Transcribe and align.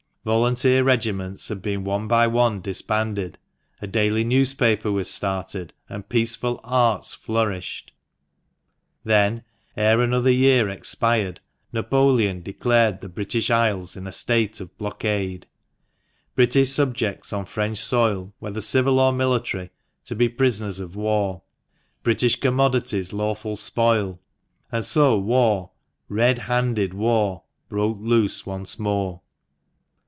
Volunteer 0.23 0.83
regiments 0.83 1.47
had 1.47 1.63
been 1.63 1.83
one 1.83 2.07
by 2.07 2.27
one 2.27 2.61
disbanded, 2.61 3.39
a 3.81 3.87
daily 3.87 4.23
newspaper 4.23 4.91
was 4.91 5.09
started, 5.09 5.73
and 5.89 6.07
peaceful 6.09 6.61
arts 6.63 7.15
flourished. 7.15 7.91
Then, 9.03 9.43
ere 9.75 9.99
another 9.99 10.29
year 10.29 10.69
expired, 10.69 11.39
Napoleon 11.73 12.43
declared 12.43 13.01
the 13.01 13.09
British 13.09 13.49
Isles 13.49 13.97
in 13.97 14.05
a 14.05 14.11
state 14.11 14.61
of 14.61 14.77
blockade; 14.77 15.47
British 16.35 16.69
subjects 16.69 17.33
on 17.33 17.45
French 17.45 17.79
soil, 17.79 18.31
whether 18.37 18.61
civil 18.61 18.99
or 18.99 19.11
military, 19.11 19.71
to 20.05 20.13
be 20.13 20.29
prisoners 20.29 20.79
of 20.79 20.95
war; 20.95 21.41
British 22.03 22.35
commodities 22.39 23.11
lawful 23.11 23.55
spoil; 23.55 24.19
and 24.71 24.85
so 24.85 25.17
War— 25.17 25.71
red 26.09 26.37
handed 26.37 26.93
War— 26.93 27.41
broke 27.69 27.97
loose 27.99 28.45
once 28.45 28.77
more. 28.77 29.21